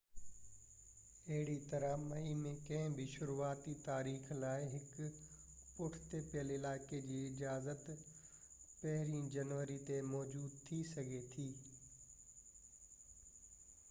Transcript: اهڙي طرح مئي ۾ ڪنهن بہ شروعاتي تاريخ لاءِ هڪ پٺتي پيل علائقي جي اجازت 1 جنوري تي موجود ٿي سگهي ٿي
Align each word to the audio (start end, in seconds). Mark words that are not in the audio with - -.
اهڙي 1.33 1.57
طرح 1.71 1.91
مئي 2.09 2.31
۾ 2.45 2.53
ڪنهن 2.69 2.95
بہ 2.99 3.05
شروعاتي 3.15 3.75
تاريخ 3.87 4.31
لاءِ 4.45 4.63
هڪ 4.71 5.11
پٺتي 5.75 6.23
پيل 6.31 6.55
علائقي 6.57 7.03
جي 7.11 7.21
اجازت 7.51 7.87
1 8.95 9.15
جنوري 9.37 9.79
تي 9.91 10.01
موجود 10.17 10.59
ٿي 10.71 10.83
سگهي 10.97 11.23
ٿي 11.37 11.49